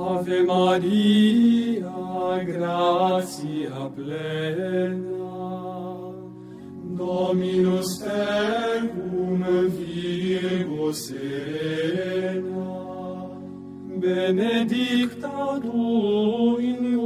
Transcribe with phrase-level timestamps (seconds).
[0.00, 1.92] Ave Maria,
[2.46, 5.28] gratia plena,
[6.96, 12.66] Dominus tecum Virgo serena,
[14.00, 16.99] benedicta tu in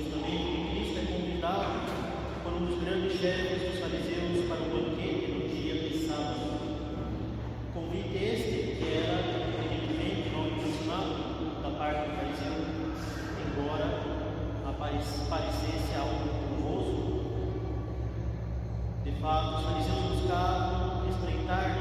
[0.00, 1.68] Justamente que Cristo é convidado
[2.42, 6.60] por um dos grandes chefes dos fariseus para o banquete no dia de sábado.
[7.74, 9.20] Convite este que era
[9.60, 12.56] evidentemente não intencionado da parte do fariseu,
[13.46, 14.10] embora
[15.30, 17.20] parecesse algo honroso.
[19.04, 21.79] De fato, os fariseus buscavam estreitar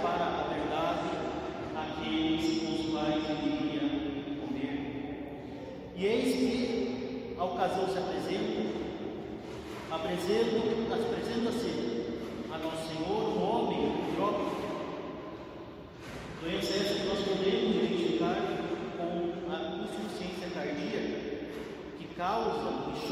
[0.00, 1.08] para a verdade
[1.76, 3.84] aqueles com os quais ele iria
[4.40, 4.76] comer.
[5.96, 8.70] E eis que a ocasião se apresenta,
[9.90, 11.70] apresenta- apresenta-se
[12.52, 14.48] a Nosso Senhor um homem próprio,
[16.40, 18.36] Doença essa que nós podemos identificar
[18.96, 21.18] com a insuficiência cardíaca,
[21.98, 23.08] que causa um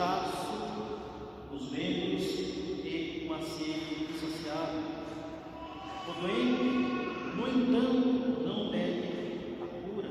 [6.21, 10.09] doente, no entanto, não pede a cura,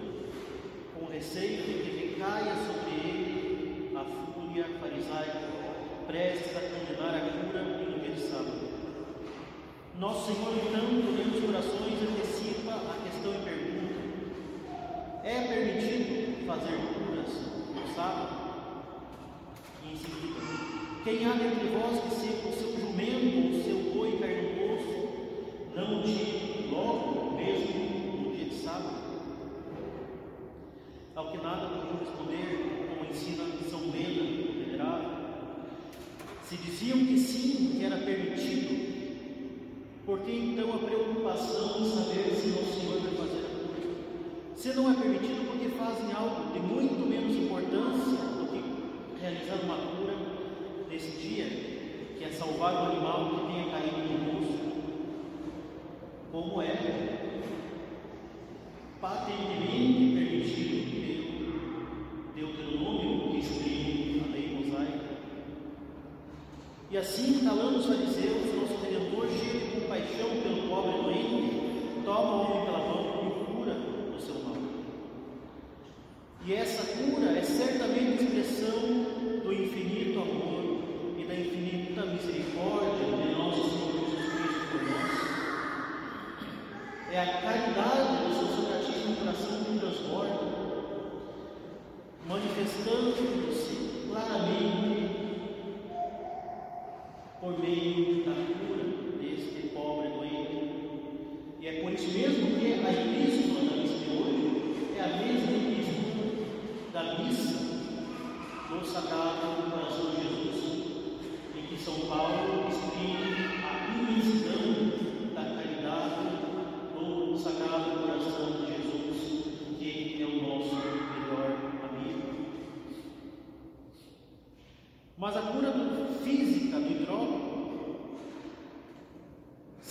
[0.93, 5.47] com receio de que recaia sobre ele a fúria farisaica,
[6.07, 7.75] prestes a condenar a cura
[8.35, 8.67] sábado.
[9.97, 13.95] Nosso Senhor, então, olhando os corações, antecipa a questão e pergunta:
[15.23, 17.31] É permitido fazer curas
[17.73, 18.35] no sábado?
[19.83, 20.41] E em seguida,
[21.03, 24.54] quem há dentre vós que se o seu jumento o seu boi poço,
[25.75, 28.96] não tire logo, mesmo no dia de sábado?
[31.13, 35.09] Ao que nada podiam responder, como ensina São Beda, o venerável,
[36.44, 38.85] se diziam que sim, que era permitido,
[40.06, 43.56] por que então a preocupação em saber se o Senhor vai fazer a?
[44.56, 49.78] Se não é permitido, porque fazem algo de muito menos importância do que realizar uma
[49.78, 50.16] cura
[50.90, 51.46] nesse dia,
[52.17, 54.65] que é salvar o animal que tenha caído no poço?
[56.35, 56.76] Como é
[58.99, 60.91] patentemente permitido
[62.35, 65.16] pelo Deuteronômio, que exprime a lei mosaica.
[66.91, 68.34] E assim, calando os fariseus,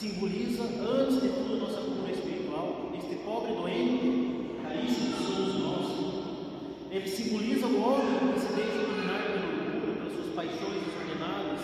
[0.04, 2.92] simboliza, antes de tudo, nossa cura espiritual.
[2.94, 5.86] Este pobre doente, caríssimo somos nós.
[6.90, 11.60] Ele simboliza o homem que se deixa dominar pelo orgulho, pelas suas paixões desordenadas,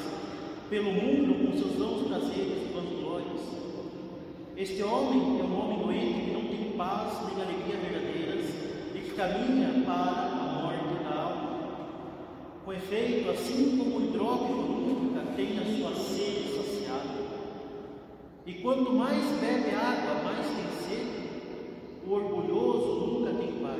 [0.70, 3.40] pelo mundo com seus dons prazeres e vanglórias.
[4.56, 8.46] Este homem é um homem doente que não tem paz nem alegria verdadeiras
[8.94, 11.60] e que caminha para a morte da alma.
[12.64, 17.09] Com efeito, assim como o hidrópico nunca tem a sua sede saciada,
[18.50, 21.30] e quanto mais bebe água, mais tem sede,
[22.04, 23.78] o orgulhoso nunca tem paz,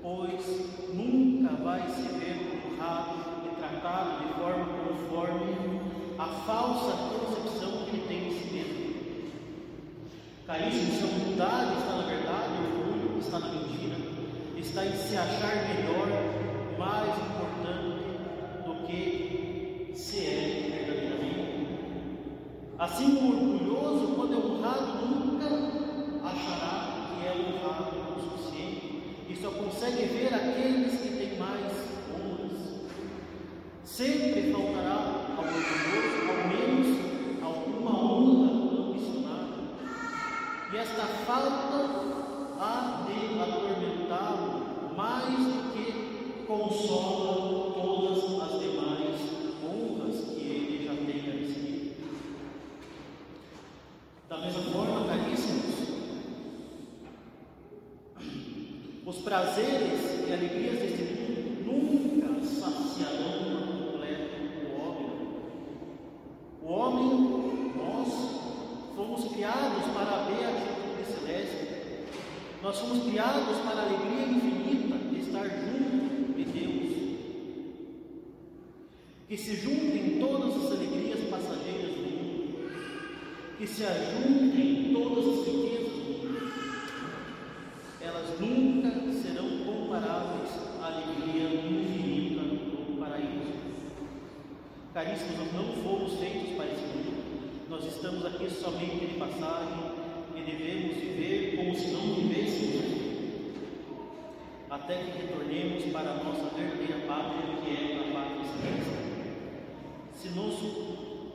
[0.00, 3.16] pois nunca vai se ver honrado
[3.46, 5.80] e tratado de forma conforme
[6.16, 8.78] a falsa concepção que ele tem de si mesmo.
[10.46, 13.96] Caríssimo, se a humildade está na verdade, orgulho está na mentira,
[14.56, 16.06] está em se achar melhor,
[16.78, 17.57] mais importante
[22.78, 25.46] Assim, o orgulhoso, quando é honrado, nunca
[26.24, 31.72] achará que é honrado o suficiente e só consegue ver aqueles que têm mais
[32.08, 32.86] honras.
[33.84, 34.94] Sempre faltará
[35.36, 36.88] ao orgulhoso, ao menos,
[37.42, 38.52] alguma honra
[38.90, 39.58] ambicionada.
[40.72, 41.78] E esta falta
[42.60, 49.20] há de atormentá-lo mais do que consola todas as demais
[49.64, 51.68] honras que ele já tenha recebido.
[54.28, 55.88] Da mesma forma, caríssimos,
[59.06, 64.30] os prazeres e alegrias deste mundo nunca saciarão por completo
[64.64, 65.10] o homem.
[66.62, 68.10] O homem, nós,
[68.96, 72.08] fomos criados para a beatitude celeste.
[72.62, 77.18] Nós fomos criados para a alegria infinita de estar junto de Deus.
[79.28, 82.70] Que se juntem todas as alegrias passageiras do mundo,
[83.58, 85.77] que se ajuntem todas as riquezas
[94.98, 97.70] Caríssimos, nós não fomos feitos para esse mundo.
[97.70, 99.92] Nós estamos aqui somente de passagem
[100.34, 103.54] e devemos viver como se não vivêssemos
[104.68, 108.90] até que retornemos para a nossa verdadeira pátria, que é a pátria celeste.
[110.14, 110.58] Se nos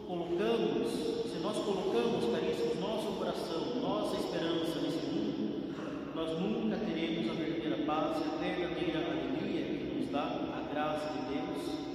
[0.10, 0.92] colocamos,
[1.32, 5.74] se nós colocamos, caríssimos, nosso coração, nossa esperança nesse mundo,
[6.14, 11.14] nós nunca teremos a verdadeira paz e a verdadeira alegria que nos dá a graça
[11.14, 11.93] de Deus,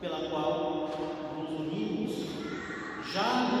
[0.00, 0.88] pela qual
[1.36, 2.12] nos unimos
[3.12, 3.59] já nesta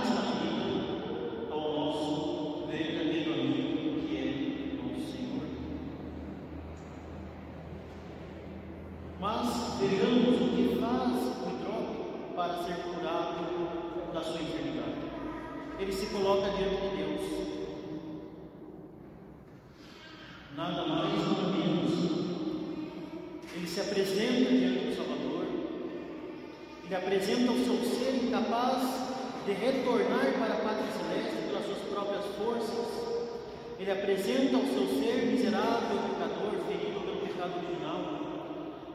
[27.10, 28.82] Ele apresenta o seu ser incapaz
[29.44, 32.86] de retornar para a pátria celeste pelas suas próprias forças.
[33.80, 37.98] Ele apresenta o seu ser miserável, pecador, ferido pelo pecado original.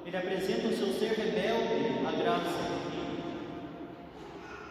[0.06, 2.56] Ele apresenta o seu ser rebelde à graça
[2.88, 3.36] divina.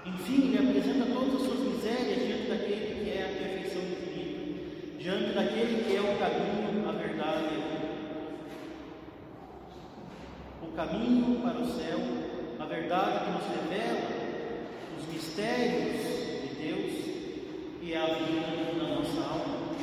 [0.06, 5.34] Enfim, ele apresenta todas as suas misérias diante daquele que é a perfeição infinita, diante
[5.34, 7.92] daquele que é o caminho, a verdade e a vida.
[10.62, 12.23] O caminho para o céu,
[12.64, 14.08] a verdade que nos revela
[14.98, 16.00] os mistérios
[16.40, 16.92] de Deus
[17.82, 19.74] e a vida da nossa alma.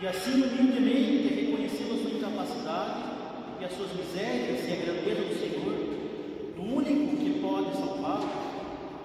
[0.00, 3.02] E assim, humildemente, reconhecendo a sua incapacidade
[3.60, 5.74] e as suas misérias e a grandeza do Senhor,
[6.56, 8.30] do único que pode salvá-lo,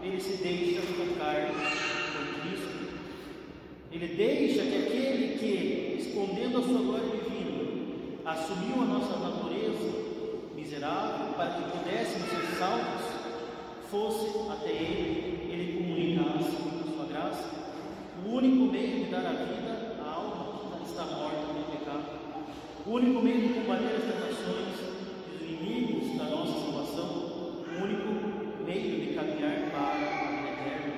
[0.01, 2.79] ele se deixa tocar por Cristo.
[3.91, 7.59] Ele deixa que aquele que, escondendo a sua glória divina,
[8.23, 10.08] assumiu a nossa natureza
[10.69, 13.01] miserável para que pudéssemos ser salvos,
[13.89, 17.49] fosse até ele, ele comunicasse a sua graça,
[18.23, 22.03] o único meio de dar a vida à alma que está morta no pecado,
[22.85, 24.75] o único meio de combater as tentações
[25.31, 27.09] dos inimigos da nossa salvação,
[27.65, 30.93] o único meio de caminhar para a vida eterna.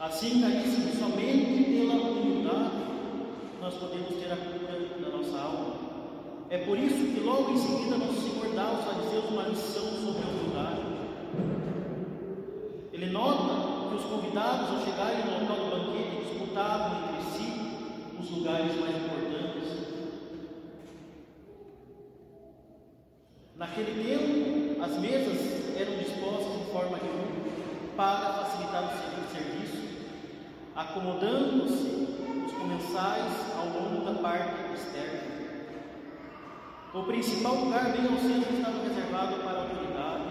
[0.00, 0.40] Assim,
[6.60, 10.22] É por isso que logo em seguida nosso Senhor dá aos fariseus uma lição sobre
[10.22, 10.82] a humildade.
[12.92, 17.48] Ele nota que os convidados ao chegarem no local do banquete disputavam entre si
[18.20, 19.68] os lugares mais importantes.
[23.56, 30.12] Naquele tempo, as mesas eram dispostas em forma de U para facilitar o serviço,
[30.76, 32.06] acomodando-se
[32.44, 35.39] os comensais ao longo da parte externa.
[36.92, 40.24] O principal lugar bem ao centro estava reservado para a autoridade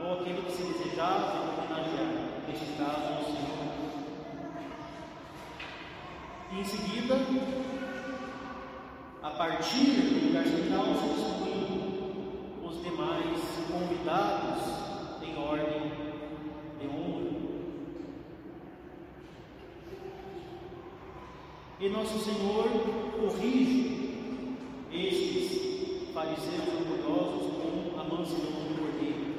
[0.00, 2.08] ou aquele que se desejava homenagear,
[2.48, 3.52] neste caso o Senhor.
[6.50, 7.14] E em seguida,
[9.22, 14.62] a partir do lugar central se distribuíam os demais convidados
[15.22, 15.92] em ordem
[16.80, 17.32] de honra.
[21.78, 22.64] E nosso Senhor
[23.20, 23.91] corrige
[26.32, 29.32] fariseus orgulhosos com a mansidão do cordeiro.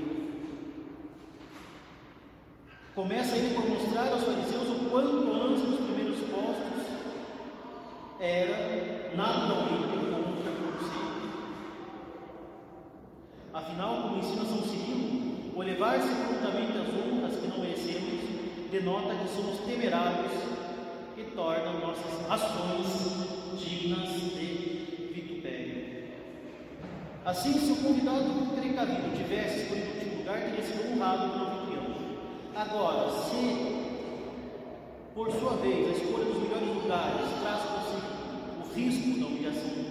[2.93, 6.85] Começa ele por mostrar aos fariseus o quanto antes dos primeiros postos
[8.19, 11.03] era naturalmente contra a corrupção.
[13.53, 19.29] Afinal, como ensina São Cirilo, o levar-se prontamente às honras que não merecemos denota que
[19.29, 20.31] somos temerários
[21.17, 24.82] e torna nossas ações dignas de.
[27.25, 31.85] Assim, se o convidado precavido tivesse escolhido último lugar, teria sido honrado pelo anfitrião.
[32.55, 33.83] Agora, se
[35.15, 38.07] por sua vez a escolha dos melhores lugares traz consigo
[38.63, 39.83] o risco da humilhação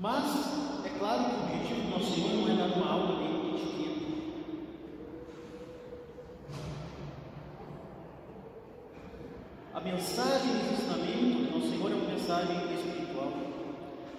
[0.00, 3.56] mas é claro que o objetivo do nosso Senhor não é dar uma aula de
[3.56, 4.06] etiqueta.
[9.74, 12.97] A mensagem do ensinamento do nosso Senhor é uma mensagem espiritual.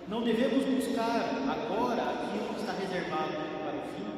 [0.07, 4.09] Não devemos buscar agora aquilo que está reservado para o fim.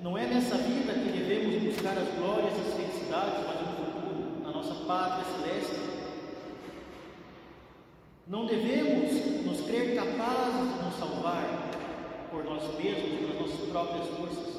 [0.00, 4.42] Não é nessa vida que devemos buscar as glórias e as felicidades, mas no futuro,
[4.42, 5.78] na nossa pátria celeste.
[8.26, 11.44] Não devemos nos crer capazes de nos salvar
[12.30, 14.54] por nós mesmos, pelas nossas próprias forças.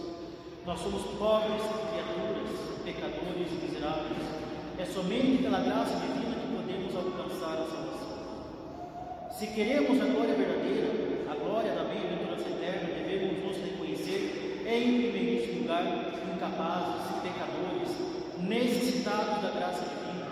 [0.66, 2.50] Nós somos pobres criaturas,
[2.84, 4.50] pecadores miseráveis.
[4.78, 7.99] É somente pela graça divina que podemos alcançar a salvação.
[9.40, 10.92] Se queremos a glória verdadeira,
[11.32, 17.90] a glória da bem-aventurança eterna, devemos nos reconhecer em primeiríssimo lugar incapazes, pecadores,
[18.38, 20.28] necessitados da graça divina.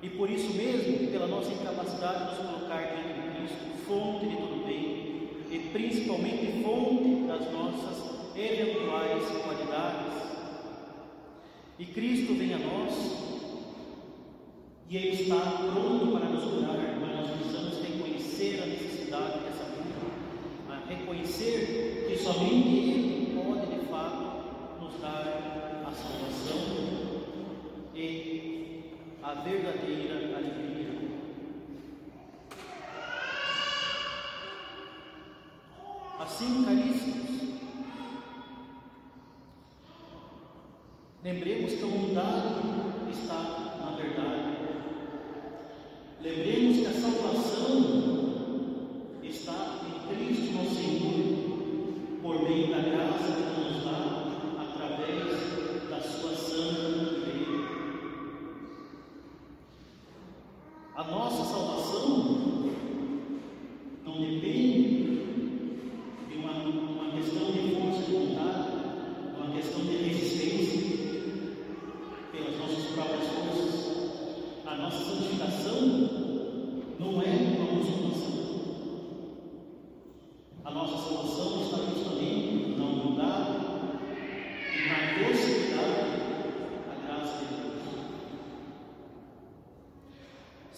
[0.00, 4.36] E por isso mesmo, pela nossa incapacidade de nos colocar diante de Cristo, fonte de
[4.36, 10.22] todo bem, e principalmente fonte das nossas eventuais qualidades.
[11.80, 13.23] E Cristo vem a nós,
[14.94, 15.40] e Ele está
[15.72, 22.90] pronto para nos curar, mas nós precisamos reconhecer a necessidade dessa cura, reconhecer que somente
[22.90, 26.84] Ele pode de fato nos dar a salvação
[27.92, 30.94] e a verdadeira alegria.
[36.20, 37.58] Assim, caríssimos,
[41.24, 42.54] lembremos que a humildade
[43.10, 43.73] está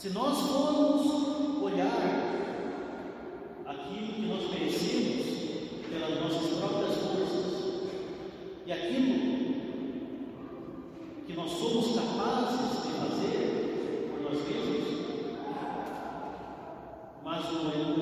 [0.06, 1.90] Se nós formos olhar
[3.66, 5.26] aquilo que nós merecemos
[5.88, 7.90] pelas nossas próprias forças
[8.64, 9.16] e aquilo
[11.26, 14.86] que nós somos capazes de fazer por nós mesmos,
[17.24, 17.95] mas no olhar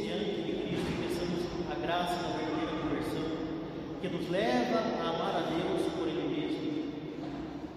[0.00, 3.28] diante de Cristo e peçamos a graça da verdadeira conversão,
[4.00, 6.92] que nos leva a amar a Deus por Ele mesmo,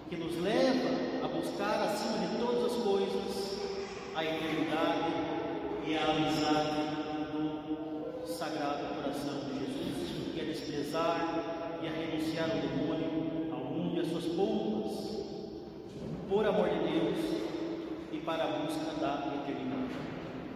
[0.08, 3.54] que nos leva a buscar acima de todas as coisas
[4.14, 5.12] a eternidade
[5.86, 6.94] e a amizade
[7.32, 13.96] do Sagrado Coração de Jesus, e a desprezar e a renunciar ao demônio, ao mundo
[13.96, 15.24] e às suas pompas,
[16.28, 17.18] por amor de Deus
[18.12, 19.94] e para a busca da eternidade.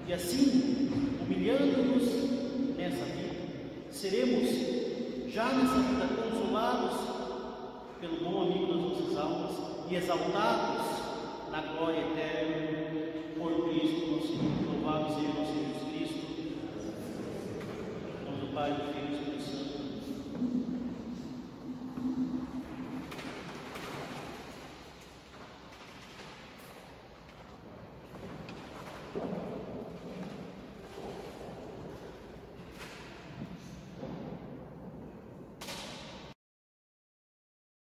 [0.07, 3.35] E assim, humilhando-nos nessa vida,
[3.91, 4.49] seremos
[5.29, 7.01] já nessa vida consolados
[8.01, 9.51] pelo bom amigo das nossas almas
[9.91, 10.87] e exaltados
[11.51, 12.79] na glória eterna
[13.37, 14.73] por Cristo nosso Senhor.
[14.73, 16.29] Louvado seja nosso Jesus Cristo.
[18.41, 19.78] Do Pai, do Filho e do Espírito Santo.